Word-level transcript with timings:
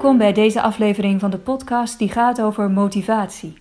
Welkom 0.00 0.18
bij 0.18 0.32
deze 0.32 0.62
aflevering 0.62 1.20
van 1.20 1.30
de 1.30 1.38
podcast 1.38 1.98
die 1.98 2.08
gaat 2.08 2.40
over 2.40 2.70
motivatie. 2.70 3.54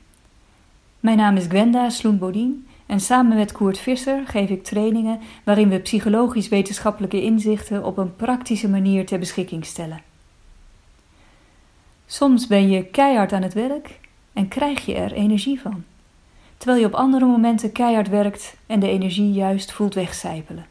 Mijn 1.00 1.18
naam 1.18 1.36
is 1.36 1.46
Gwenda 1.46 1.90
Sloenbodien 1.90 2.68
en 2.86 3.00
samen 3.00 3.38
met 3.38 3.52
Koert 3.52 3.78
Visser 3.78 4.28
geef 4.28 4.50
ik 4.50 4.64
trainingen 4.64 5.20
waarin 5.44 5.70
we 5.70 5.80
psychologisch-wetenschappelijke 5.80 7.22
inzichten 7.22 7.84
op 7.84 7.98
een 7.98 8.16
praktische 8.16 8.70
manier 8.70 9.06
ter 9.06 9.20
beschikking 9.20 9.66
stellen. 9.66 10.02
Soms 12.06 12.48
ben 12.48 12.70
je 12.70 12.86
keihard 12.86 13.34
aan 13.34 13.44
het 13.44 13.54
werk 13.54 14.00
en 14.34 14.48
krijg 14.48 14.86
je 14.86 14.94
er 14.94 15.12
energie 15.12 15.62
van, 15.62 15.84
terwijl 16.58 16.80
je 16.80 16.88
op 16.88 16.94
andere 16.94 17.26
momenten 17.26 17.72
keihard 17.72 18.10
werkt 18.10 18.56
en 18.68 18.80
de 18.80 18.90
energie 18.90 19.32
juist 19.32 19.72
voelt 19.72 19.94
wegcijpelen. 19.94 20.66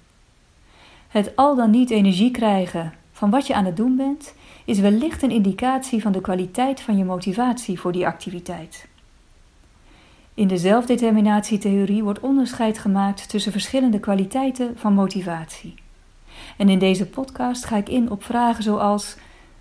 Het 1.09 1.37
al 1.37 1.57
dan 1.57 1.71
niet 1.71 1.91
energie 1.91 2.31
krijgen 2.31 2.93
van 3.19 3.31
wat 3.31 3.47
je 3.47 3.55
aan 3.55 3.65
het 3.65 3.77
doen 3.77 3.97
bent, 3.97 4.35
is 4.65 4.79
wellicht 4.79 5.23
een 5.23 5.31
indicatie 5.31 6.03
van 6.03 6.13
de 6.13 6.21
kwaliteit 6.21 6.81
van 6.81 6.97
je 6.97 7.05
motivatie 7.05 7.81
voor 7.81 7.93
die 7.93 8.07
activiteit. 8.07 8.89
In 10.35 10.49
de 10.49 10.57
zelfdeterminatietheorie 10.57 12.03
wordt 12.03 12.21
onderscheid 12.21 12.79
gemaakt 12.79 13.29
tussen 13.29 13.53
verschillende 13.53 14.01
kwaliteiten 14.01 14.73
van 14.77 14.93
motivatie. 14.93 15.75
En 16.57 16.69
in 16.69 16.79
deze 16.79 17.07
podcast 17.07 17.65
ga 17.65 17.77
ik 17.77 17.89
in 17.89 18.11
op 18.11 18.25
vragen 18.25 18.63
zoals: 18.63 19.17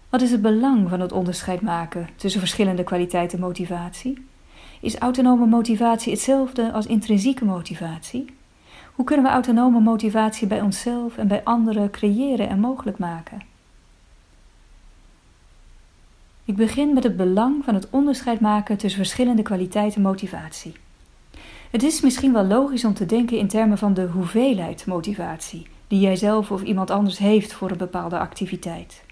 wat 0.10 0.22
is 0.22 0.32
het 0.32 0.42
belang 0.42 0.90
van 0.90 0.99
het 0.99 1.12
onderscheid 1.12 1.62
maken 1.62 2.10
tussen 2.16 2.40
verschillende 2.40 2.84
kwaliteiten 2.84 3.40
motivatie? 3.40 4.26
Is 4.82 4.98
autonome 4.98 5.46
motivatie 5.46 6.12
hetzelfde 6.12 6.71
als 6.71 6.86
intrinsieke 6.86 7.46
motivatie? 7.46 8.37
Hoe 8.98 9.05
kunnen 9.05 9.26
we 9.26 9.31
autonome 9.31 9.79
motivatie 9.79 10.48
bij 10.48 10.62
onszelf 10.62 11.17
en 11.17 11.27
bij 11.27 11.43
anderen 11.43 11.91
creëren 11.91 12.49
en 12.49 12.59
mogelijk 12.59 12.98
maken? 12.98 13.41
Ik 16.45 16.55
begin 16.55 16.93
met 16.93 17.03
het 17.03 17.18
belang 17.18 17.63
van 17.63 17.73
het 17.73 17.90
onderscheid 17.90 18.40
maken 18.40 18.77
tussen 18.77 18.99
verschillende 18.99 19.41
kwaliteiten 19.41 20.01
motivatie. 20.01 20.73
Het 21.71 21.84
is 21.84 22.01
misschien 22.01 22.34
wel 22.34 22.45
logisch 22.45 22.85
om 22.85 22.93
te 22.93 23.05
denken 23.05 23.37
in 23.37 23.48
termen 23.48 23.77
van 23.77 23.93
de 23.93 24.07
hoeveelheid 24.07 24.85
motivatie 24.85 25.68
die 25.87 25.99
jij 25.99 26.15
zelf 26.15 26.51
of 26.51 26.62
iemand 26.63 26.91
anders 26.91 27.18
heeft 27.18 27.53
voor 27.53 27.71
een 27.71 27.77
bepaalde 27.77 28.20
activiteit. 28.20 29.03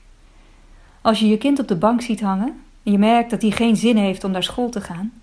Als 1.01 1.19
je 1.19 1.27
je 1.27 1.37
kind 1.37 1.59
op 1.59 1.67
de 1.67 1.77
bank 1.77 2.01
ziet 2.01 2.21
hangen 2.21 2.61
en 2.83 2.91
je 2.91 2.97
merkt 2.97 3.29
dat 3.29 3.41
hij 3.41 3.51
geen 3.51 3.75
zin 3.75 3.97
heeft 3.97 4.23
om 4.23 4.31
naar 4.31 4.43
school 4.43 4.69
te 4.69 4.81
gaan, 4.81 5.13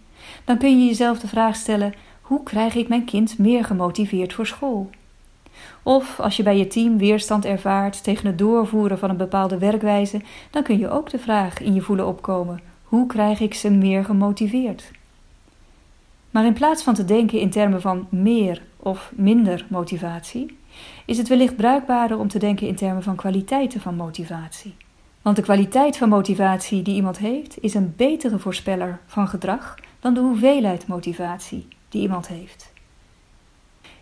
dan 0.44 0.58
kun 0.58 0.78
je 0.78 0.86
jezelf 0.86 1.18
de 1.18 1.28
vraag 1.28 1.56
stellen: 1.56 1.94
hoe 2.33 2.42
krijg 2.42 2.75
ik 2.75 2.88
mijn 2.88 3.05
kind 3.05 3.38
meer 3.38 3.64
gemotiveerd 3.64 4.33
voor 4.33 4.47
school? 4.47 4.91
Of 5.83 6.20
als 6.20 6.36
je 6.36 6.42
bij 6.42 6.56
je 6.56 6.66
team 6.66 6.98
weerstand 6.98 7.44
ervaart 7.44 8.02
tegen 8.02 8.27
het 8.27 8.39
doorvoeren 8.39 8.98
van 8.98 9.11
een 9.11 9.16
bepaalde 9.16 9.58
werkwijze, 9.58 10.20
dan 10.50 10.62
kun 10.62 10.78
je 10.78 10.91
ook 10.91 11.11
de 11.11 11.19
vraag 11.19 11.61
in 11.61 11.74
je 11.74 11.80
voelen 11.80 12.06
opkomen: 12.06 12.61
hoe 12.83 13.06
krijg 13.06 13.41
ik 13.41 13.55
ze 13.55 13.70
meer 13.70 14.05
gemotiveerd? 14.05 14.91
Maar 16.30 16.44
in 16.44 16.52
plaats 16.52 16.83
van 16.83 16.94
te 16.94 17.05
denken 17.05 17.41
in 17.41 17.50
termen 17.50 17.80
van 17.80 18.06
meer 18.08 18.62
of 18.77 19.12
minder 19.14 19.67
motivatie, 19.69 20.58
is 21.06 21.19
het 21.19 21.28
wellicht 21.28 21.56
bruikbaarder 21.56 22.19
om 22.19 22.28
te 22.28 22.39
denken 22.39 22.67
in 22.67 22.77
termen 22.77 23.02
van 23.02 23.17
kwaliteiten 23.17 23.80
van 23.80 23.94
motivatie. 23.94 24.74
Want 25.22 25.36
de 25.36 25.42
kwaliteit 25.42 25.96
van 25.96 26.08
motivatie 26.08 26.83
die 26.83 26.94
iemand 26.94 27.19
heeft, 27.19 27.56
is 27.61 27.74
een 27.74 27.94
betere 27.96 28.39
voorspeller 28.39 29.00
van 29.06 29.28
gedrag 29.28 29.74
dan 30.00 30.14
de 30.14 30.20
hoeveelheid 30.20 30.86
motivatie 30.86 31.67
die 31.92 32.03
iemand 32.03 32.29
heeft. 32.29 32.73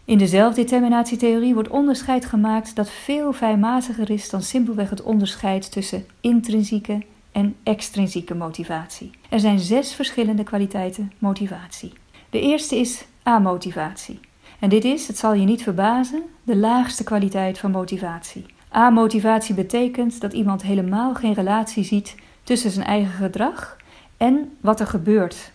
In 0.05 0.19
de 0.19 0.27
zelfdeterminatietheorie 0.27 1.55
wordt 1.55 1.69
onderscheid 1.69 2.25
gemaakt 2.25 2.77
dat 2.77 2.91
veel 2.91 3.33
fijnmaziger 3.33 4.11
is 4.11 4.31
dan 4.31 4.43
simpelweg 4.43 4.91
het 4.91 5.03
onderscheid 5.03 5.73
tussen 5.73 6.07
intrinsieke 6.21 7.03
en 7.33 7.57
extrinsieke 7.63 8.35
motivatie. 8.35 9.11
Er 9.29 9.41
zijn 9.41 9.59
zes 9.59 9.95
verschillende 9.95 10.43
kwaliteiten 10.43 11.13
motivatie. 11.19 11.93
De 12.31 12.41
eerste 12.41 12.77
is 12.77 13.05
amotivatie. 13.23 14.21
En 14.59 14.69
dit 14.69 14.85
is, 14.85 15.07
het 15.07 15.19
zal 15.19 15.35
je 15.35 15.45
niet 15.45 15.63
verbazen, 15.63 16.23
de 16.43 16.57
laagste 16.57 17.05
kwaliteit 17.05 17.59
van 17.59 17.71
motivatie. 17.71 18.47
Amotivatie 18.69 19.55
betekent 19.55 20.21
dat 20.21 20.33
iemand 20.33 20.63
helemaal 20.63 21.15
geen 21.15 21.33
relatie 21.33 21.85
ziet 21.85 22.15
tussen 22.43 22.71
zijn 22.71 22.87
eigen 22.87 23.13
gedrag 23.13 23.77
en 24.17 24.57
wat 24.61 24.81
er 24.81 24.87
gebeurt. 24.87 25.53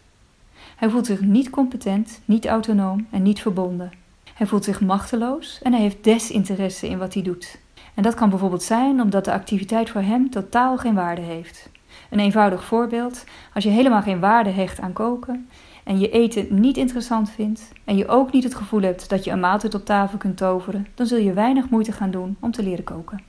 Hij 0.76 0.90
voelt 0.90 1.06
zich 1.06 1.22
niet 1.22 1.50
competent, 1.50 2.22
niet 2.26 2.46
autonoom 2.46 3.08
en 3.12 3.22
niet 3.22 3.42
verbonden. 3.42 3.92
Hij 4.34 4.48
voelt 4.48 4.64
zich 4.64 4.82
machteloos 4.82 5.60
en 5.64 5.72
hij 5.72 5.82
heeft 5.82 6.04
desinteresse 6.04 6.88
in 6.90 6.98
wat 6.98 7.14
hij 7.14 7.24
doet. 7.24 7.60
En 7.94 8.04
dat 8.04 8.14
kan 8.14 8.30
bijvoorbeeld 8.30 8.64
zijn 8.64 9.02
omdat 9.02 9.26
de 9.26 9.32
activiteit 9.32 9.90
voor 9.90 10.02
hem 10.02 10.30
totaal 10.30 10.78
geen 10.78 10.94
waarde 10.94 11.22
heeft. 11.22 11.70
Een 12.10 12.20
eenvoudig 12.20 12.64
voorbeeld: 12.64 13.24
als 13.54 13.64
je 13.64 13.70
helemaal 13.70 14.02
geen 14.02 14.20
waarde 14.20 14.50
hecht 14.50 14.80
aan 14.80 14.94
koken 14.94 15.50
en 15.84 16.00
je 16.00 16.10
eten 16.10 16.48
niet 16.50 16.78
interessant 16.78 17.30
vindt 17.30 17.72
en 17.84 17.98
je 17.98 18.08
ook 18.08 18.32
niet 18.32 18.44
het 18.44 18.56
gevoel 18.56 18.82
hebt 18.82 19.10
dat 19.10 19.24
je 19.24 19.32
een 19.32 19.40
maaltijd 19.40 19.76
op 19.76 19.86
tafel 19.86 20.18
kunt 20.18 20.38
toveren, 20.38 20.88
dan 20.96 21.06
zul 21.06 21.18
je 21.18 21.34
weinig 21.34 21.70
moeite 21.70 21.92
gaan 21.92 22.12
doen 22.12 22.38
om 22.40 22.52
te 22.52 22.64
leren 22.64 22.84
koken. 22.84 23.22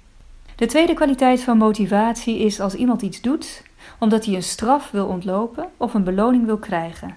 De 0.57 0.67
tweede 0.67 0.95
kwaliteit 0.95 1.43
van 1.43 1.59
motivatie 1.59 2.39
is 2.39 2.61
als 2.61 2.75
iemand 2.75 3.03
iets 3.03 3.21
doet 3.21 3.65
omdat 3.99 4.25
hij 4.25 4.34
een 4.34 4.43
straf 4.43 4.91
wil 4.91 5.07
ontlopen 5.07 5.69
of 5.77 5.95
een 5.95 6.05
beloning 6.05 6.47
wil 6.47 6.59
krijgen. 6.59 7.17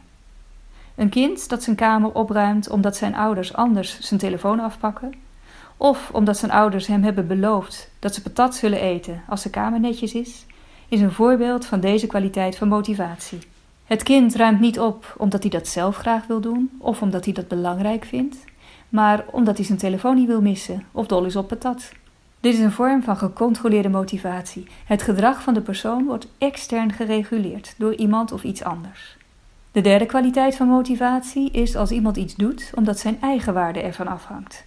Een 1.00 1.10
kind 1.10 1.50
dat 1.50 1.64
zijn 1.64 1.76
kamer 1.76 2.12
opruimt 2.12 2.70
omdat 2.70 2.96
zijn 2.96 3.16
ouders 3.16 3.54
anders 3.54 4.00
zijn 4.00 4.20
telefoon 4.20 4.60
afpakken, 4.60 5.14
of 5.78 6.10
omdat 6.14 6.38
zijn 6.38 6.52
ouders 6.52 6.88
hem 6.88 7.04
hebben 7.04 7.28
beloofd 7.28 7.90
dat 8.00 8.14
ze 8.14 8.22
patat 8.22 8.56
zullen 8.56 8.80
eten 8.80 9.24
als 9.28 9.44
de 9.44 9.50
kamer 9.50 9.80
netjes 9.80 10.14
is, 10.14 10.46
is 10.88 11.02
een 11.02 11.12
voorbeeld 11.12 11.66
van 11.66 11.80
deze 11.80 12.08
kwaliteit 12.08 12.58
van 12.58 12.68
motivatie. 12.68 13.40
Het 13.86 14.04
kind 14.04 14.36
ruimt 14.36 14.60
niet 14.60 14.80
op 14.80 15.16
omdat 15.18 15.42
hij 15.42 15.52
dat 15.52 15.68
zelf 15.68 15.98
graag 15.98 16.28
wil 16.28 16.40
doen 16.40 16.70
of 16.78 17.02
omdat 17.02 17.26
hij 17.26 17.34
dat 17.34 17.48
belangrijk 17.48 18.06
vindt, 18.06 18.38
maar 18.90 19.26
omdat 19.32 19.58
hij 19.58 19.66
zijn 19.66 19.78
telefoon 19.78 20.16
niet 20.16 20.28
wil 20.28 20.42
missen 20.42 20.86
of 20.92 21.08
dol 21.08 21.26
is 21.26 21.36
op 21.36 21.48
patat. 21.48 21.92
Dit 22.40 22.54
is 22.54 22.60
een 22.60 22.72
vorm 22.72 23.04
van 23.04 23.18
gecontroleerde 23.18 23.90
motivatie. 23.90 24.68
Het 24.86 25.02
gedrag 25.02 25.42
van 25.42 25.54
de 25.54 25.62
persoon 25.62 26.06
wordt 26.06 26.28
extern 26.38 26.92
gereguleerd 26.92 27.76
door 27.78 27.96
iemand 27.96 28.32
of 28.32 28.44
iets 28.44 28.64
anders. 28.64 29.18
De 29.72 29.82
derde 29.82 30.06
kwaliteit 30.06 30.56
van 30.56 30.68
motivatie 30.68 31.52
is 31.52 31.76
als 31.76 31.92
iemand 31.92 32.18
iets 32.18 32.36
doet 32.36 32.72
omdat 32.76 33.00
zijn 33.00 33.22
eigen 33.22 33.54
waarde 33.54 33.82
ervan 33.82 34.08
afhangt. 34.08 34.64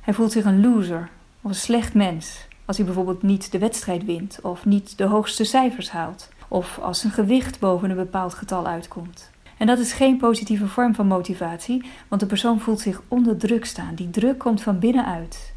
Hij 0.00 0.14
voelt 0.14 0.32
zich 0.32 0.44
een 0.44 0.60
loser 0.60 1.10
of 1.42 1.50
een 1.50 1.56
slecht 1.56 1.94
mens 1.94 2.46
als 2.64 2.76
hij 2.76 2.86
bijvoorbeeld 2.86 3.22
niet 3.22 3.52
de 3.52 3.58
wedstrijd 3.58 4.04
wint 4.04 4.38
of 4.42 4.64
niet 4.64 4.98
de 4.98 5.04
hoogste 5.04 5.44
cijfers 5.44 5.90
haalt 5.90 6.28
of 6.48 6.78
als 6.78 7.00
zijn 7.00 7.12
gewicht 7.12 7.60
boven 7.60 7.90
een 7.90 7.96
bepaald 7.96 8.34
getal 8.34 8.66
uitkomt. 8.66 9.30
En 9.58 9.66
dat 9.66 9.78
is 9.78 9.92
geen 9.92 10.16
positieve 10.16 10.66
vorm 10.66 10.94
van 10.94 11.06
motivatie, 11.06 11.84
want 12.08 12.20
de 12.20 12.26
persoon 12.26 12.60
voelt 12.60 12.80
zich 12.80 13.02
onder 13.08 13.36
druk 13.36 13.64
staan. 13.64 13.94
Die 13.94 14.10
druk 14.10 14.38
komt 14.38 14.62
van 14.62 14.78
binnenuit. 14.78 15.52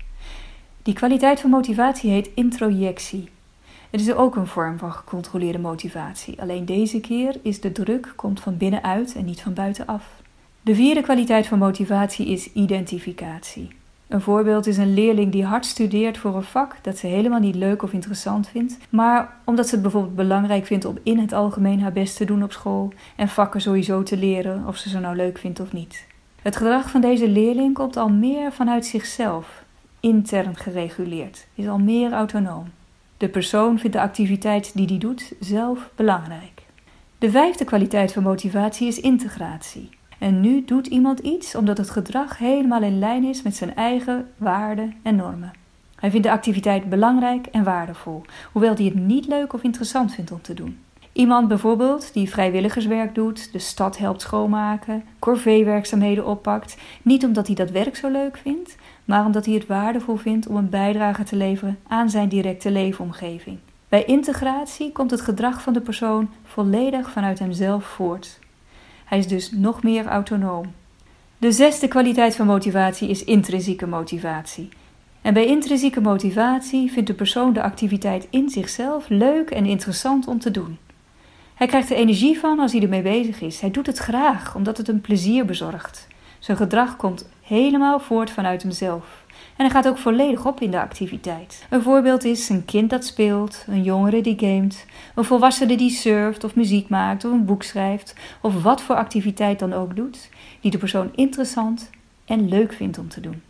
Die 0.83 0.93
kwaliteit 0.93 1.39
van 1.39 1.49
motivatie 1.49 2.11
heet 2.11 2.29
introjectie. 2.35 3.29
Het 3.89 4.01
is 4.01 4.13
ook 4.13 4.35
een 4.35 4.47
vorm 4.47 4.77
van 4.77 4.91
gecontroleerde 4.91 5.59
motivatie. 5.59 6.41
Alleen 6.41 6.65
deze 6.65 6.99
keer 6.99 7.39
is 7.41 7.61
de 7.61 7.71
druk 7.71 8.13
komt 8.15 8.39
van 8.39 8.57
binnenuit 8.57 9.15
en 9.15 9.25
niet 9.25 9.41
van 9.41 9.53
buitenaf. 9.53 10.21
De 10.61 10.75
vierde 10.75 11.01
kwaliteit 11.01 11.47
van 11.47 11.57
motivatie 11.57 12.27
is 12.27 12.53
identificatie. 12.53 13.67
Een 14.07 14.21
voorbeeld 14.21 14.67
is 14.67 14.77
een 14.77 14.93
leerling 14.93 15.31
die 15.31 15.45
hard 15.45 15.65
studeert 15.65 16.17
voor 16.17 16.35
een 16.35 16.43
vak 16.43 16.75
dat 16.81 16.97
ze 16.97 17.07
helemaal 17.07 17.39
niet 17.39 17.55
leuk 17.55 17.83
of 17.83 17.93
interessant 17.93 18.47
vindt, 18.47 18.77
maar 18.89 19.33
omdat 19.43 19.67
ze 19.67 19.73
het 19.73 19.81
bijvoorbeeld 19.81 20.15
belangrijk 20.15 20.65
vindt 20.65 20.85
om 20.85 20.97
in 21.03 21.19
het 21.19 21.33
algemeen 21.33 21.81
haar 21.81 21.91
best 21.91 22.17
te 22.17 22.25
doen 22.25 22.43
op 22.43 22.51
school 22.51 22.93
en 23.15 23.27
vakken 23.27 23.61
sowieso 23.61 24.03
te 24.03 24.17
leren 24.17 24.67
of 24.67 24.77
ze 24.77 24.89
ze 24.89 24.99
nou 24.99 25.15
leuk 25.15 25.37
vindt 25.37 25.59
of 25.59 25.73
niet. 25.73 26.05
Het 26.41 26.55
gedrag 26.55 26.89
van 26.89 27.01
deze 27.01 27.29
leerling 27.29 27.73
komt 27.73 27.97
al 27.97 28.09
meer 28.09 28.51
vanuit 28.51 28.85
zichzelf, 28.85 29.63
intern 29.99 30.55
gereguleerd, 30.55 31.47
is 31.55 31.67
al 31.67 31.79
meer 31.79 32.11
autonoom. 32.11 32.67
De 33.17 33.29
persoon 33.29 33.79
vindt 33.79 33.95
de 33.95 34.01
activiteit 34.01 34.71
die 34.75 34.87
die 34.87 34.97
doet 34.97 35.33
zelf 35.39 35.91
belangrijk. 35.95 36.61
De 37.17 37.31
vijfde 37.31 37.65
kwaliteit 37.65 38.13
van 38.13 38.23
motivatie 38.23 38.87
is 38.87 38.99
integratie. 38.99 39.89
En 40.19 40.41
nu 40.41 40.65
doet 40.65 40.87
iemand 40.87 41.19
iets 41.19 41.55
omdat 41.55 41.77
het 41.77 41.89
gedrag 41.89 42.37
helemaal 42.37 42.81
in 42.81 42.99
lijn 42.99 43.23
is 43.23 43.41
met 43.41 43.55
zijn 43.55 43.75
eigen 43.75 44.27
waarden 44.37 44.93
en 45.03 45.15
normen. 45.15 45.51
Hij 45.95 46.11
vindt 46.11 46.25
de 46.25 46.31
activiteit 46.31 46.89
belangrijk 46.89 47.45
en 47.45 47.63
waardevol, 47.63 48.25
hoewel 48.51 48.75
hij 48.75 48.85
het 48.85 48.95
niet 48.95 49.27
leuk 49.27 49.53
of 49.53 49.63
interessant 49.63 50.13
vindt 50.13 50.31
om 50.31 50.41
te 50.41 50.53
doen. 50.53 50.79
Iemand 51.17 51.47
bijvoorbeeld 51.47 52.13
die 52.13 52.29
vrijwilligerswerk 52.29 53.15
doet, 53.15 53.51
de 53.51 53.59
stad 53.59 53.97
helpt 53.97 54.21
schoonmaken, 54.21 55.03
corvée-werkzaamheden 55.19 56.25
oppakt, 56.25 56.77
niet 57.01 57.25
omdat 57.25 57.47
hij 57.47 57.55
dat 57.55 57.71
werk 57.71 57.95
zo 57.95 58.09
leuk 58.09 58.37
vindt, 58.37 58.75
maar 59.05 59.25
omdat 59.25 59.45
hij 59.45 59.53
het 59.53 59.67
waardevol 59.67 60.15
vindt 60.15 60.47
om 60.47 60.55
een 60.55 60.69
bijdrage 60.69 61.23
te 61.23 61.35
leveren 61.35 61.79
aan 61.87 62.09
zijn 62.09 62.29
directe 62.29 62.71
leefomgeving. 62.71 63.57
Bij 63.89 64.05
integratie 64.05 64.91
komt 64.91 65.11
het 65.11 65.21
gedrag 65.21 65.61
van 65.61 65.73
de 65.73 65.81
persoon 65.81 66.29
volledig 66.43 67.09
vanuit 67.11 67.39
hemzelf 67.39 67.85
voort. 67.85 68.39
Hij 69.05 69.17
is 69.17 69.27
dus 69.27 69.51
nog 69.51 69.83
meer 69.83 70.05
autonoom. 70.05 70.65
De 71.37 71.51
zesde 71.51 71.87
kwaliteit 71.87 72.35
van 72.35 72.45
motivatie 72.45 73.09
is 73.09 73.23
intrinsieke 73.23 73.87
motivatie. 73.87 74.69
En 75.21 75.33
bij 75.33 75.45
intrinsieke 75.45 76.01
motivatie 76.01 76.91
vindt 76.91 77.07
de 77.07 77.15
persoon 77.15 77.53
de 77.53 77.61
activiteit 77.61 78.27
in 78.29 78.49
zichzelf 78.49 79.09
leuk 79.09 79.49
en 79.49 79.65
interessant 79.65 80.27
om 80.27 80.39
te 80.39 80.51
doen. 80.51 80.77
Hij 81.57 81.67
krijgt 81.67 81.89
er 81.89 81.95
energie 81.95 82.39
van 82.39 82.59
als 82.59 82.71
hij 82.71 82.81
ermee 82.81 83.01
bezig 83.01 83.41
is. 83.41 83.59
Hij 83.59 83.71
doet 83.71 83.85
het 83.85 83.97
graag 83.97 84.55
omdat 84.55 84.77
het 84.77 84.87
hem 84.87 85.01
plezier 85.01 85.45
bezorgt. 85.45 86.07
Zijn 86.39 86.57
gedrag 86.57 86.95
komt 86.95 87.29
helemaal 87.41 87.99
voort 87.99 88.29
vanuit 88.29 88.61
hemzelf. 88.61 89.25
En 89.27 89.65
hij 89.65 89.69
gaat 89.69 89.87
ook 89.87 89.97
volledig 89.97 90.45
op 90.45 90.61
in 90.61 90.71
de 90.71 90.79
activiteit. 90.79 91.65
Een 91.69 91.81
voorbeeld 91.81 92.23
is 92.23 92.49
een 92.49 92.65
kind 92.65 92.89
dat 92.89 93.05
speelt, 93.05 93.65
een 93.67 93.83
jongere 93.83 94.21
die 94.21 94.39
gamet, 94.39 94.85
een 95.15 95.23
volwassene 95.23 95.77
die 95.77 95.89
surft 95.89 96.43
of 96.43 96.55
muziek 96.55 96.89
maakt 96.89 97.25
of 97.25 97.31
een 97.31 97.45
boek 97.45 97.63
schrijft 97.63 98.15
of 98.41 98.63
wat 98.63 98.81
voor 98.81 98.95
activiteit 98.95 99.59
dan 99.59 99.73
ook 99.73 99.95
doet, 99.95 100.29
die 100.61 100.71
de 100.71 100.77
persoon 100.77 101.11
interessant 101.15 101.89
en 102.25 102.49
leuk 102.49 102.73
vindt 102.73 102.97
om 102.97 103.09
te 103.09 103.21
doen. 103.21 103.41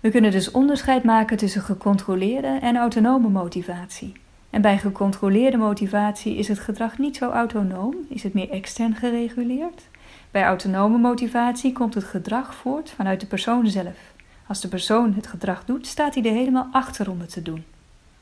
We 0.00 0.10
kunnen 0.10 0.30
dus 0.30 0.50
onderscheid 0.50 1.04
maken 1.04 1.36
tussen 1.36 1.62
gecontroleerde 1.62 2.58
en 2.60 2.76
autonome 2.76 3.28
motivatie. 3.28 4.12
En 4.50 4.62
bij 4.62 4.78
gecontroleerde 4.78 5.56
motivatie 5.56 6.36
is 6.36 6.48
het 6.48 6.58
gedrag 6.58 6.98
niet 6.98 7.16
zo 7.16 7.30
autonoom, 7.30 7.94
is 8.08 8.22
het 8.22 8.34
meer 8.34 8.50
extern 8.50 8.94
gereguleerd. 8.94 9.88
Bij 10.30 10.44
autonome 10.44 10.98
motivatie 10.98 11.72
komt 11.72 11.94
het 11.94 12.04
gedrag 12.04 12.54
voort 12.54 12.90
vanuit 12.90 13.20
de 13.20 13.26
persoon 13.26 13.66
zelf. 13.66 14.12
Als 14.46 14.60
de 14.60 14.68
persoon 14.68 15.12
het 15.14 15.26
gedrag 15.26 15.64
doet, 15.64 15.86
staat 15.86 16.14
hij 16.14 16.24
er 16.24 16.32
helemaal 16.32 16.68
achter 16.72 17.10
om 17.10 17.20
het 17.20 17.32
te 17.32 17.42
doen. 17.42 17.64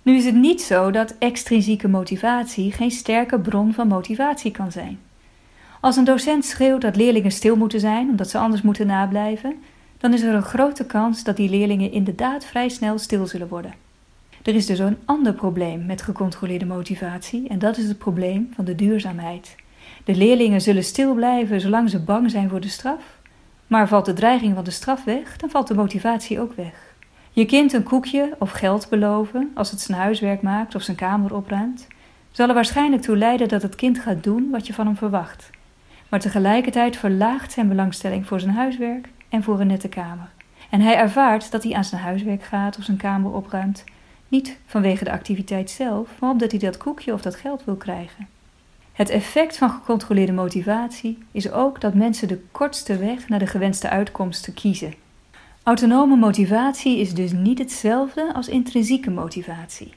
Nu 0.02 0.16
is 0.16 0.24
het 0.24 0.34
niet 0.34 0.62
zo 0.62 0.90
dat 0.90 1.14
extrinsieke 1.18 1.88
motivatie 1.88 2.72
geen 2.72 2.90
sterke 2.90 3.40
bron 3.40 3.72
van 3.72 3.88
motivatie 3.88 4.50
kan 4.50 4.72
zijn. 4.72 4.98
Als 5.80 5.96
een 5.96 6.04
docent 6.04 6.44
schreeuwt 6.44 6.80
dat 6.80 6.96
leerlingen 6.96 7.30
stil 7.30 7.56
moeten 7.56 7.80
zijn 7.80 8.08
omdat 8.08 8.30
ze 8.30 8.38
anders 8.38 8.62
moeten 8.62 8.86
nablijven, 8.86 9.54
dan 9.98 10.12
is 10.12 10.22
er 10.22 10.34
een 10.34 10.42
grote 10.42 10.86
kans 10.86 11.24
dat 11.24 11.36
die 11.36 11.50
leerlingen 11.50 11.92
inderdaad 11.92 12.44
vrij 12.44 12.68
snel 12.68 12.98
stil 12.98 13.26
zullen 13.26 13.48
worden. 13.48 13.87
Er 14.42 14.54
is 14.54 14.66
dus 14.66 14.78
een 14.78 14.98
ander 15.04 15.32
probleem 15.32 15.86
met 15.86 16.02
gecontroleerde 16.02 16.66
motivatie 16.66 17.48
en 17.48 17.58
dat 17.58 17.76
is 17.76 17.88
het 17.88 17.98
probleem 17.98 18.50
van 18.54 18.64
de 18.64 18.74
duurzaamheid. 18.74 19.54
De 20.04 20.14
leerlingen 20.14 20.60
zullen 20.60 20.84
stil 20.84 21.14
blijven 21.14 21.60
zolang 21.60 21.90
ze 21.90 22.00
bang 22.00 22.30
zijn 22.30 22.48
voor 22.48 22.60
de 22.60 22.68
straf, 22.68 23.18
maar 23.66 23.88
valt 23.88 24.04
de 24.04 24.12
dreiging 24.12 24.54
van 24.54 24.64
de 24.64 24.70
straf 24.70 25.04
weg, 25.04 25.36
dan 25.36 25.50
valt 25.50 25.66
de 25.66 25.74
motivatie 25.74 26.40
ook 26.40 26.52
weg. 26.52 26.94
Je 27.30 27.44
kind 27.44 27.72
een 27.72 27.82
koekje 27.82 28.36
of 28.38 28.50
geld 28.50 28.88
beloven 28.88 29.50
als 29.54 29.70
het 29.70 29.80
zijn 29.80 29.98
huiswerk 29.98 30.42
maakt 30.42 30.74
of 30.74 30.82
zijn 30.82 30.96
kamer 30.96 31.34
opruimt, 31.34 31.86
zal 32.30 32.48
er 32.48 32.54
waarschijnlijk 32.54 33.02
toe 33.02 33.16
leiden 33.16 33.48
dat 33.48 33.62
het 33.62 33.74
kind 33.74 33.98
gaat 33.98 34.24
doen 34.24 34.50
wat 34.50 34.66
je 34.66 34.74
van 34.74 34.86
hem 34.86 34.96
verwacht. 34.96 35.50
Maar 36.08 36.20
tegelijkertijd 36.20 36.96
verlaagt 36.96 37.52
zijn 37.52 37.68
belangstelling 37.68 38.26
voor 38.26 38.40
zijn 38.40 38.54
huiswerk 38.54 39.08
en 39.28 39.42
voor 39.42 39.60
een 39.60 39.66
nette 39.66 39.88
kamer. 39.88 40.28
En 40.70 40.80
hij 40.80 40.96
ervaart 40.96 41.50
dat 41.50 41.62
hij 41.62 41.74
aan 41.74 41.84
zijn 41.84 42.00
huiswerk 42.00 42.42
gaat 42.42 42.78
of 42.78 42.84
zijn 42.84 42.96
kamer 42.96 43.32
opruimt, 43.32 43.84
niet 44.28 44.58
vanwege 44.66 45.04
de 45.04 45.10
activiteit 45.10 45.70
zelf, 45.70 46.08
maar 46.20 46.30
omdat 46.30 46.50
hij 46.50 46.60
dat 46.60 46.76
koekje 46.76 47.12
of 47.12 47.22
dat 47.22 47.36
geld 47.36 47.64
wil 47.64 47.76
krijgen. 47.76 48.28
Het 48.92 49.10
effect 49.10 49.56
van 49.56 49.70
gecontroleerde 49.70 50.32
motivatie 50.32 51.18
is 51.32 51.50
ook 51.50 51.80
dat 51.80 51.94
mensen 51.94 52.28
de 52.28 52.40
kortste 52.50 52.96
weg 52.96 53.28
naar 53.28 53.38
de 53.38 53.46
gewenste 53.46 53.88
uitkomsten 53.88 54.54
kiezen. 54.54 54.94
Autonome 55.62 56.16
motivatie 56.16 56.98
is 56.98 57.14
dus 57.14 57.32
niet 57.32 57.58
hetzelfde 57.58 58.34
als 58.34 58.48
intrinsieke 58.48 59.10
motivatie. 59.10 59.92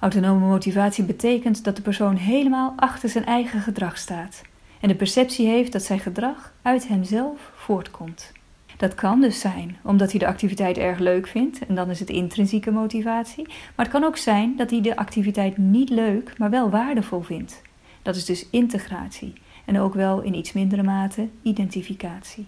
Autonome 0.00 0.46
motivatie 0.46 1.04
betekent 1.04 1.64
dat 1.64 1.76
de 1.76 1.82
persoon 1.82 2.16
helemaal 2.16 2.72
achter 2.76 3.08
zijn 3.08 3.24
eigen 3.26 3.60
gedrag 3.60 3.98
staat 3.98 4.42
en 4.80 4.88
de 4.88 4.94
perceptie 4.94 5.46
heeft 5.46 5.72
dat 5.72 5.82
zijn 5.82 6.00
gedrag 6.00 6.52
uit 6.62 6.88
hemzelf 6.88 7.50
voortkomt. 7.54 8.32
Dat 8.76 8.94
kan 8.94 9.20
dus 9.20 9.40
zijn 9.40 9.76
omdat 9.82 10.10
hij 10.10 10.20
de 10.20 10.26
activiteit 10.26 10.78
erg 10.78 10.98
leuk 10.98 11.26
vindt 11.26 11.66
en 11.66 11.74
dan 11.74 11.90
is 11.90 12.00
het 12.00 12.10
intrinsieke 12.10 12.70
motivatie, 12.70 13.46
maar 13.46 13.84
het 13.86 13.94
kan 13.94 14.04
ook 14.04 14.16
zijn 14.16 14.56
dat 14.56 14.70
hij 14.70 14.80
de 14.80 14.96
activiteit 14.96 15.56
niet 15.56 15.88
leuk, 15.88 16.38
maar 16.38 16.50
wel 16.50 16.70
waardevol 16.70 17.20
vindt. 17.20 17.62
Dat 18.02 18.16
is 18.16 18.24
dus 18.24 18.46
integratie 18.50 19.32
en 19.64 19.80
ook 19.80 19.94
wel 19.94 20.20
in 20.20 20.34
iets 20.34 20.52
mindere 20.52 20.82
mate 20.82 21.28
identificatie. 21.42 22.46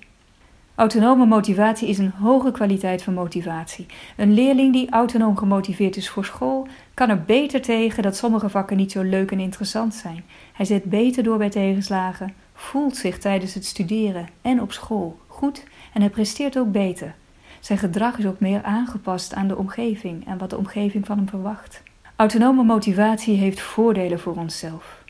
Autonome 0.77 1.27
motivatie 1.27 1.89
is 1.89 1.99
een 1.99 2.11
hoge 2.11 2.51
kwaliteit 2.51 3.03
van 3.03 3.15
motivatie. 3.15 3.87
Een 4.17 4.35
leerling 4.35 4.73
die 4.73 4.91
autonoom 4.91 5.37
gemotiveerd 5.37 5.97
is 5.97 6.09
voor 6.09 6.25
school, 6.25 6.67
kan 6.95 7.11
er 7.11 7.23
beter 7.23 7.63
tegen 7.63 8.03
dat 8.03 8.17
sommige 8.17 8.49
vakken 8.49 8.77
niet 8.77 8.93
zo 8.93 9.03
leuk 9.03 9.31
en 9.31 9.41
interessant 9.41 9.95
zijn. 9.95 10.25
Hij 10.53 10.67
zet 10.67 10.85
beter 10.85 11.23
door 11.23 11.39
bij 11.39 11.51
tegenslagen, 11.51 12.35
voelt 12.55 12.97
zich 12.97 13.19
tijdens 13.19 13.55
het 13.55 13.65
studeren 13.65 14.29
en 14.43 14.61
op 14.61 14.73
school 14.73 15.19
goed 15.37 15.65
en 15.93 16.01
hij 16.01 16.11
presteert 16.11 16.59
ook 16.59 16.73
beter. 16.73 17.15
Zijn 17.61 17.79
gedrag 17.79 18.19
is 18.19 18.27
ook 18.27 18.41
meer 18.41 18.63
aangepast 18.63 19.35
aan 19.35 19.49
de 19.49 19.57
omgeving 19.57 20.27
en 20.27 20.39
wat 20.39 20.51
de 20.51 20.57
omgeving 20.57 21.07
van 21.07 21.17
hem 21.17 21.29
verwacht. 21.29 21.83
Autonome 22.17 22.63
motivatie 22.63 23.37
heeft 23.37 23.61
voordelen 23.61 24.21
voor 24.21 24.37
onszelf. 24.37 25.05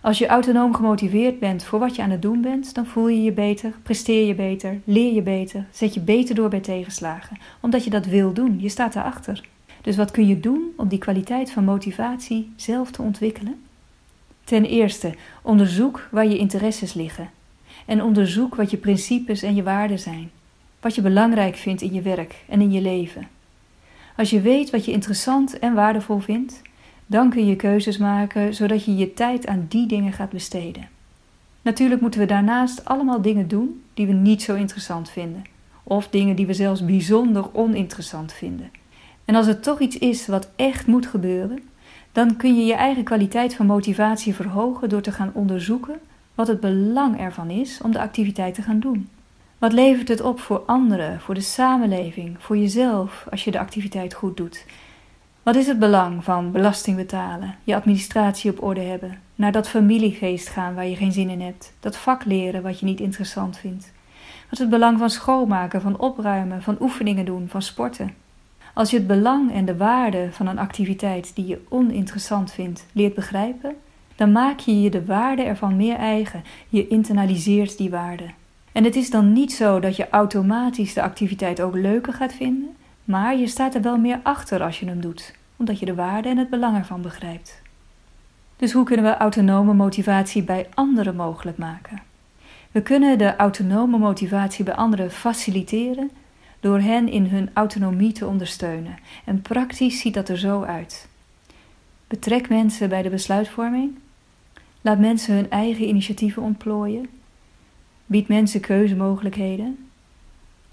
Als 0.00 0.18
je 0.18 0.26
autonoom 0.26 0.74
gemotiveerd 0.74 1.38
bent 1.38 1.64
voor 1.64 1.78
wat 1.78 1.96
je 1.96 2.02
aan 2.02 2.10
het 2.10 2.22
doen 2.22 2.40
bent, 2.40 2.74
dan 2.74 2.86
voel 2.86 3.08
je 3.08 3.22
je 3.22 3.32
beter, 3.32 3.72
presteer 3.82 4.26
je 4.26 4.34
beter, 4.34 4.80
leer 4.84 5.14
je 5.14 5.22
beter, 5.22 5.66
zet 5.70 5.94
je 5.94 6.00
beter 6.00 6.34
door 6.34 6.48
bij 6.48 6.60
tegenslagen, 6.60 7.38
omdat 7.60 7.84
je 7.84 7.90
dat 7.90 8.06
wil 8.06 8.32
doen. 8.32 8.60
Je 8.60 8.68
staat 8.68 8.92
daarachter. 8.92 9.44
Dus 9.82 9.96
wat 9.96 10.10
kun 10.10 10.26
je 10.26 10.40
doen 10.40 10.72
om 10.76 10.88
die 10.88 10.98
kwaliteit 10.98 11.50
van 11.50 11.64
motivatie 11.64 12.52
zelf 12.56 12.90
te 12.90 13.02
ontwikkelen? 13.02 13.62
Ten 14.44 14.64
eerste, 14.64 15.14
onderzoek 15.42 16.08
waar 16.10 16.26
je 16.26 16.38
interesses 16.38 16.94
liggen. 16.94 17.30
En 17.88 18.02
onderzoek 18.02 18.54
wat 18.54 18.70
je 18.70 18.76
principes 18.76 19.42
en 19.42 19.54
je 19.54 19.62
waarden 19.62 19.98
zijn. 19.98 20.30
Wat 20.80 20.94
je 20.94 21.02
belangrijk 21.02 21.56
vindt 21.56 21.82
in 21.82 21.92
je 21.92 22.02
werk 22.02 22.44
en 22.48 22.60
in 22.60 22.72
je 22.72 22.80
leven. 22.80 23.28
Als 24.16 24.30
je 24.30 24.40
weet 24.40 24.70
wat 24.70 24.84
je 24.84 24.92
interessant 24.92 25.58
en 25.58 25.74
waardevol 25.74 26.18
vindt, 26.18 26.62
dan 27.06 27.30
kun 27.30 27.46
je 27.46 27.56
keuzes 27.56 27.98
maken 27.98 28.54
zodat 28.54 28.84
je 28.84 28.96
je 28.96 29.14
tijd 29.14 29.46
aan 29.46 29.66
die 29.68 29.86
dingen 29.86 30.12
gaat 30.12 30.30
besteden. 30.30 30.88
Natuurlijk 31.62 32.00
moeten 32.00 32.20
we 32.20 32.26
daarnaast 32.26 32.84
allemaal 32.84 33.22
dingen 33.22 33.48
doen 33.48 33.82
die 33.94 34.06
we 34.06 34.12
niet 34.12 34.42
zo 34.42 34.54
interessant 34.54 35.10
vinden, 35.10 35.42
of 35.82 36.08
dingen 36.08 36.36
die 36.36 36.46
we 36.46 36.54
zelfs 36.54 36.84
bijzonder 36.84 37.54
oninteressant 37.54 38.32
vinden. 38.32 38.70
En 39.24 39.34
als 39.34 39.46
het 39.46 39.62
toch 39.62 39.80
iets 39.80 39.98
is 39.98 40.26
wat 40.26 40.50
echt 40.56 40.86
moet 40.86 41.06
gebeuren, 41.06 41.62
dan 42.12 42.36
kun 42.36 42.56
je 42.56 42.64
je 42.64 42.74
eigen 42.74 43.04
kwaliteit 43.04 43.54
van 43.54 43.66
motivatie 43.66 44.34
verhogen 44.34 44.88
door 44.88 45.02
te 45.02 45.12
gaan 45.12 45.30
onderzoeken 45.34 46.00
wat 46.38 46.46
het 46.46 46.60
belang 46.60 47.20
ervan 47.20 47.50
is 47.50 47.80
om 47.82 47.92
de 47.92 48.00
activiteit 48.00 48.54
te 48.54 48.62
gaan 48.62 48.80
doen. 48.80 49.08
Wat 49.58 49.72
levert 49.72 50.08
het 50.08 50.20
op 50.20 50.40
voor 50.40 50.58
anderen, 50.66 51.20
voor 51.20 51.34
de 51.34 51.40
samenleving, 51.40 52.36
voor 52.38 52.56
jezelf 52.56 53.26
als 53.30 53.44
je 53.44 53.50
de 53.50 53.58
activiteit 53.58 54.14
goed 54.14 54.36
doet? 54.36 54.64
Wat 55.42 55.54
is 55.54 55.66
het 55.66 55.78
belang 55.78 56.24
van 56.24 56.52
belasting 56.52 56.96
betalen, 56.96 57.54
je 57.64 57.74
administratie 57.74 58.50
op 58.50 58.62
orde 58.62 58.80
hebben, 58.80 59.18
naar 59.34 59.52
dat 59.52 59.68
familiefeest 59.68 60.48
gaan 60.48 60.74
waar 60.74 60.86
je 60.86 60.96
geen 60.96 61.12
zin 61.12 61.28
in 61.28 61.40
hebt, 61.40 61.72
dat 61.80 61.96
vak 61.96 62.24
leren 62.24 62.62
wat 62.62 62.78
je 62.78 62.86
niet 62.86 63.00
interessant 63.00 63.56
vindt? 63.56 63.92
Wat 64.42 64.52
is 64.52 64.58
het 64.58 64.70
belang 64.70 64.98
van 64.98 65.10
schoonmaken, 65.10 65.80
van 65.80 65.98
opruimen, 65.98 66.62
van 66.62 66.76
oefeningen 66.80 67.24
doen, 67.24 67.48
van 67.48 67.62
sporten? 67.62 68.14
Als 68.74 68.90
je 68.90 68.96
het 68.96 69.06
belang 69.06 69.52
en 69.52 69.64
de 69.64 69.76
waarde 69.76 70.28
van 70.32 70.46
een 70.46 70.58
activiteit 70.58 71.34
die 71.34 71.46
je 71.46 71.64
oninteressant 71.68 72.52
vindt 72.52 72.86
leert 72.92 73.14
begrijpen, 73.14 73.76
dan 74.18 74.32
maak 74.32 74.58
je 74.58 74.80
je 74.80 74.90
de 74.90 75.04
waarde 75.04 75.42
ervan 75.42 75.76
meer 75.76 75.96
eigen. 75.96 76.42
Je 76.68 76.88
internaliseert 76.88 77.76
die 77.76 77.90
waarde. 77.90 78.24
En 78.72 78.84
het 78.84 78.96
is 78.96 79.10
dan 79.10 79.32
niet 79.32 79.52
zo 79.52 79.80
dat 79.80 79.96
je 79.96 80.08
automatisch 80.10 80.94
de 80.94 81.02
activiteit 81.02 81.60
ook 81.60 81.74
leuker 81.74 82.12
gaat 82.12 82.32
vinden, 82.32 82.76
maar 83.04 83.36
je 83.36 83.46
staat 83.46 83.74
er 83.74 83.82
wel 83.82 83.98
meer 83.98 84.20
achter 84.22 84.62
als 84.62 84.80
je 84.80 84.86
hem 84.86 85.00
doet, 85.00 85.34
omdat 85.56 85.78
je 85.78 85.86
de 85.86 85.94
waarde 85.94 86.28
en 86.28 86.36
het 86.36 86.50
belang 86.50 86.76
ervan 86.76 87.02
begrijpt. 87.02 87.62
Dus 88.56 88.72
hoe 88.72 88.84
kunnen 88.84 89.04
we 89.04 89.16
autonome 89.16 89.74
motivatie 89.74 90.42
bij 90.42 90.66
anderen 90.74 91.16
mogelijk 91.16 91.58
maken? 91.58 92.02
We 92.70 92.82
kunnen 92.82 93.18
de 93.18 93.36
autonome 93.36 93.98
motivatie 93.98 94.64
bij 94.64 94.74
anderen 94.74 95.10
faciliteren 95.10 96.10
door 96.60 96.80
hen 96.80 97.08
in 97.08 97.26
hun 97.26 97.50
autonomie 97.52 98.12
te 98.12 98.26
ondersteunen. 98.26 98.98
En 99.24 99.42
praktisch 99.42 100.00
ziet 100.00 100.14
dat 100.14 100.28
er 100.28 100.38
zo 100.38 100.62
uit. 100.62 101.08
Betrek 102.06 102.48
mensen 102.48 102.88
bij 102.88 103.02
de 103.02 103.10
besluitvorming. 103.10 103.98
Laat 104.88 104.98
mensen 104.98 105.34
hun 105.34 105.50
eigen 105.50 105.88
initiatieven 105.88 106.42
ontplooien. 106.42 107.08
Bied 108.06 108.28
mensen 108.28 108.60
keuzemogelijkheden. 108.60 109.88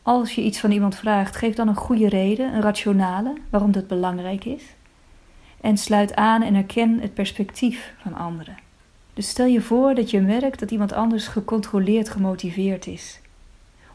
Als 0.01 0.35
je 0.35 0.41
iets 0.41 0.59
van 0.59 0.71
iemand 0.71 0.95
vraagt, 0.95 1.35
geef 1.35 1.55
dan 1.55 1.67
een 1.67 1.75
goede 1.75 2.09
reden, 2.09 2.53
een 2.53 2.61
rationale, 2.61 3.33
waarom 3.49 3.71
dat 3.71 3.87
belangrijk 3.87 4.45
is. 4.45 4.63
En 5.61 5.77
sluit 5.77 6.15
aan 6.15 6.41
en 6.41 6.55
erken 6.55 6.99
het 6.99 7.13
perspectief 7.13 7.93
van 7.97 8.13
anderen. 8.13 8.57
Dus 9.13 9.29
stel 9.29 9.45
je 9.45 9.61
voor 9.61 9.95
dat 9.95 10.11
je 10.11 10.21
merkt 10.21 10.59
dat 10.59 10.71
iemand 10.71 10.93
anders 10.93 11.27
gecontroleerd 11.27 12.09
gemotiveerd 12.09 12.87
is. 12.87 13.19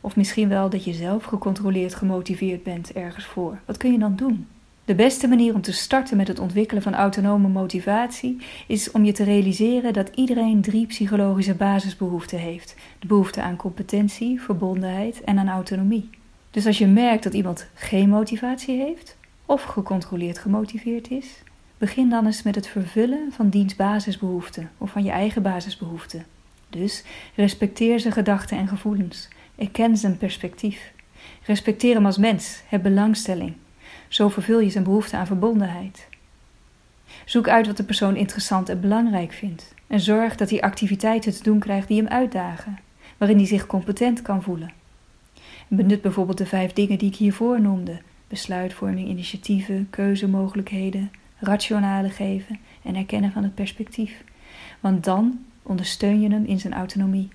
Of 0.01 0.17
misschien 0.17 0.49
wel 0.49 0.71
dat 0.71 0.85
je 0.85 0.93
zelf 0.93 1.25
gecontroleerd 1.25 1.95
gemotiveerd 1.95 2.63
bent 2.63 2.93
ergens 2.93 3.25
voor. 3.25 3.59
Wat 3.65 3.77
kun 3.77 3.93
je 3.93 3.99
dan 3.99 4.17
doen? 4.17 4.47
De 4.91 4.97
beste 4.97 5.29
manier 5.29 5.55
om 5.55 5.61
te 5.61 5.73
starten 5.73 6.17
met 6.17 6.29
het 6.29 6.39
ontwikkelen 6.39 6.83
van 6.83 6.95
autonome 6.95 7.49
motivatie 7.49 8.39
is 8.67 8.91
om 8.91 9.05
je 9.05 9.13
te 9.13 9.25
realiseren 9.25 9.93
dat 9.93 10.11
iedereen 10.15 10.61
drie 10.61 10.87
psychologische 10.87 11.55
basisbehoeften 11.55 12.39
heeft: 12.39 12.75
de 12.99 13.07
behoefte 13.07 13.43
aan 13.43 13.57
competentie, 13.57 14.41
verbondenheid 14.41 15.21
en 15.21 15.39
aan 15.39 15.49
autonomie. 15.49 16.11
Dus 16.51 16.67
als 16.67 16.79
je 16.79 16.87
merkt 16.87 17.23
dat 17.23 17.35
iemand 17.35 17.67
geen 17.75 18.09
motivatie 18.09 18.79
heeft, 18.79 19.17
of 19.47 19.63
gecontroleerd 19.63 20.39
gemotiveerd 20.39 21.11
is, 21.11 21.43
begin 21.79 22.09
dan 22.09 22.27
eens 22.27 22.43
met 22.43 22.55
het 22.55 22.69
vervullen 22.69 23.33
van 23.33 23.49
diens 23.49 23.77
basisbehoeften 23.77 24.71
of 24.79 24.91
van 24.91 25.05
je 25.05 25.11
eigen 25.11 25.43
basisbehoeften. 25.43 26.27
Dus 26.71 27.05
respecteer 27.35 28.01
zijn 28.01 28.13
gedachten 28.13 28.59
en 28.59 28.69
gevoelens, 28.69 29.29
erken 29.57 29.97
zijn 29.97 30.17
perspectief. 30.17 30.93
Respecteer 31.43 31.95
hem 31.95 32.07
als 32.07 32.19
mens, 32.19 32.63
heb 32.69 32.83
belangstelling. 32.83 33.55
Zo 34.11 34.29
vervul 34.29 34.61
je 34.61 34.71
zijn 34.71 34.85
behoefte 34.85 35.17
aan 35.17 35.27
verbondenheid. 35.27 36.09
Zoek 37.25 37.49
uit 37.49 37.67
wat 37.67 37.77
de 37.77 37.83
persoon 37.83 38.17
interessant 38.17 38.69
en 38.69 38.81
belangrijk 38.81 39.33
vindt 39.33 39.75
en 39.87 40.01
zorg 40.01 40.37
dat 40.37 40.51
hij 40.51 40.61
activiteiten 40.61 41.33
te 41.33 41.43
doen 41.43 41.59
krijgt 41.59 41.89
die 41.89 41.97
hem 41.97 42.09
uitdagen, 42.09 42.79
waarin 43.17 43.37
hij 43.37 43.47
zich 43.47 43.67
competent 43.67 44.23
kan 44.23 44.43
voelen. 44.43 44.73
Benut 45.69 46.03
bijvoorbeeld 46.03 46.39
de 46.39 46.47
vijf 46.47 46.73
dingen 46.73 46.99
die 46.99 47.09
ik 47.09 47.17
hiervoor 47.17 47.61
noemde: 47.61 48.01
besluitvorming, 48.29 49.09
initiatieven, 49.09 49.87
keuzemogelijkheden, 49.91 51.11
rationale 51.39 52.11
geven 52.11 52.59
en 52.83 52.97
erkennen 52.97 53.33
van 53.33 53.43
het 53.43 53.55
perspectief. 53.55 54.25
Want 54.81 55.05
dan 55.05 55.45
ondersteun 55.63 56.21
je 56.21 56.31
hem 56.31 56.45
in 56.45 56.61
zijn 56.61 56.75
autonomie. 56.75 57.29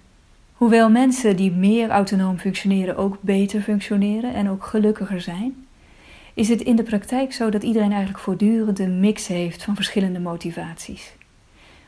Hoewel 0.54 0.90
mensen 0.90 1.36
die 1.36 1.52
meer 1.52 1.90
autonoom 1.90 2.38
functioneren 2.38 2.98
ook 2.98 3.18
beter 3.22 3.62
functioneren 3.62 4.34
en 4.34 4.50
ook 4.50 4.66
gelukkiger 4.66 5.22
zijn, 5.22 5.65
is 6.36 6.50
het 6.50 6.62
in 6.62 6.76
de 6.76 6.84
praktijk 6.84 7.34
zo 7.34 7.50
dat 7.50 7.64
iedereen 7.64 7.92
eigenlijk 7.92 8.20
voortdurend 8.20 8.80
een 8.80 9.00
mix 9.00 9.28
heeft 9.28 9.64
van 9.64 9.76
verschillende 9.76 10.20
motivaties. 10.20 11.16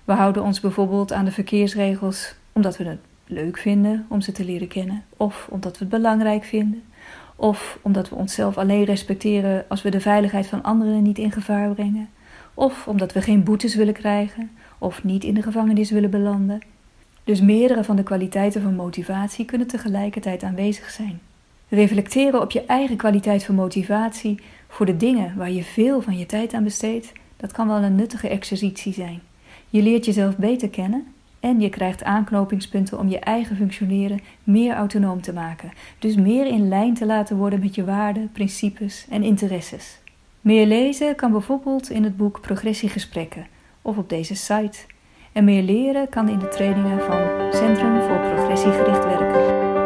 We 0.06 0.14
houden 0.14 0.44
ons 0.44 0.60
bijvoorbeeld 0.60 1.14
aan 1.14 1.26
de 1.26 1.32
verkeersregels 1.32 2.36
omdat 2.54 2.78
we 2.78 2.84
het 2.84 3.00
leuk 3.26 3.58
vinden 3.58 4.06
om 4.10 4.22
ze 4.22 4.32
te 4.32 4.46
leren 4.46 4.68
kennen, 4.68 5.04
of 5.18 5.48
omdat 5.50 5.72
we 5.72 5.80
het 5.80 5.90
belangrijk 5.90 6.44
vinden, 6.44 6.84
of 7.36 7.80
omdat 7.82 8.10
we 8.10 8.16
onszelf 8.16 8.58
alleen 8.58 8.84
respecteren 8.84 9.66
als 9.68 9.82
we 9.82 9.90
de 9.90 10.02
veiligheid 10.02 10.48
van 10.48 10.64
anderen 10.64 11.04
niet 11.04 11.18
in 11.18 11.32
gevaar 11.32 11.74
brengen, 11.74 12.10
of 12.54 12.88
omdat 12.88 13.14
we 13.14 13.22
geen 13.22 13.44
boetes 13.44 13.76
willen 13.76 13.94
krijgen, 13.94 14.52
of 14.78 15.04
niet 15.04 15.24
in 15.24 15.34
de 15.34 15.42
gevangenis 15.42 15.92
willen 15.92 16.10
belanden. 16.10 16.60
Dus 17.24 17.42
meerdere 17.42 17.84
van 17.84 17.96
de 17.96 18.04
kwaliteiten 18.04 18.62
van 18.62 18.76
motivatie 18.76 19.46
kunnen 19.46 19.68
tegelijkertijd 19.68 20.44
aanwezig 20.44 20.90
zijn. 20.90 21.20
Reflecteren 21.70 22.42
op 22.42 22.52
je 22.52 22.66
eigen 22.66 22.98
kwaliteit 22.98 23.44
van 23.44 23.56
motivatie 23.56 24.40
voor 24.68 24.86
de 24.86 24.98
dingen 24.98 25.36
waar 25.36 25.52
je 25.52 25.64
veel 25.64 26.02
van 26.02 26.18
je 26.18 26.26
tijd 26.26 26.54
aan 26.54 26.64
besteedt, 26.64 27.12
dat 27.38 27.52
kan 27.52 27.68
wel 27.68 27.84
een 27.84 27.96
nuttige 27.96 28.28
exercitie 28.28 28.94
zijn. 28.94 29.22
Je 29.70 29.82
leert 29.82 30.06
jezelf 30.06 30.38
beter 30.38 30.70
kennen 30.70 31.08
en 31.40 31.60
je 31.60 31.70
krijgt 31.70 32.04
aanknopingspunten 32.04 33.00
om 33.00 33.10
je 33.10 33.20
eigen 33.20 33.56
functioneren 33.56 34.20
meer 34.44 34.74
autonoom 34.74 35.22
te 35.22 35.34
maken, 35.34 35.72
dus 36.00 36.16
meer 36.16 36.46
in 36.46 36.68
lijn 36.68 36.94
te 36.94 37.06
laten 37.06 37.38
worden 37.38 37.60
met 37.60 37.76
je 37.76 37.86
waarden, 37.86 38.30
principes 38.32 39.06
en 39.10 39.24
interesses. 39.24 40.00
Meer 40.42 40.66
lezen 40.66 41.16
kan 41.16 41.32
bijvoorbeeld 41.32 41.90
in 41.90 42.04
het 42.04 42.18
boek 42.18 42.42
Progressiegesprekken 42.42 43.48
of 43.82 43.98
op 43.98 44.10
deze 44.10 44.36
site. 44.36 44.80
En 45.32 45.44
meer 45.44 45.64
leren 45.64 46.10
kan 46.10 46.30
in 46.30 46.40
de 46.40 46.48
trainingen 46.48 47.00
van 47.00 47.52
Centrum 47.52 48.02
voor 48.02 48.20
Progressiegericht 48.20 49.04
Werken. 49.04 49.77